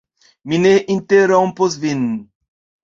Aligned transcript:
Mi 0.53 0.59
ne 0.63 0.71
interrompos 0.95 1.81
vin. 1.87 2.05